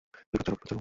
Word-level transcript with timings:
বিপজ্জনক, 0.31 0.57
বিপজ্জনক! 0.57 0.79